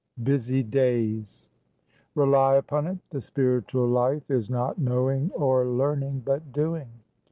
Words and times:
BUSY 0.17 0.63
DAYS. 0.63 1.51
"Rely 2.15 2.55
upon 2.55 2.87
it, 2.87 2.97
the 3.11 3.21
spiritual 3.21 3.87
life 3.87 4.31
is 4.31 4.49
not 4.49 4.79
knowing 4.79 5.29
or 5.35 5.63
learning, 5.67 6.23
but 6.25 6.51
doing. 6.51 6.87